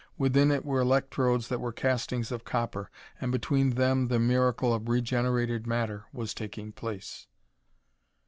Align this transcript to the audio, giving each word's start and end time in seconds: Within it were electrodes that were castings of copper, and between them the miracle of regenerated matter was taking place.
Within 0.17 0.49
it 0.49 0.65
were 0.65 0.79
electrodes 0.79 1.47
that 1.49 1.59
were 1.61 1.71
castings 1.71 2.31
of 2.31 2.43
copper, 2.43 2.89
and 3.19 3.31
between 3.31 3.75
them 3.75 4.07
the 4.07 4.17
miracle 4.17 4.73
of 4.73 4.89
regenerated 4.89 5.67
matter 5.67 6.05
was 6.11 6.33
taking 6.33 6.71
place. 6.71 7.27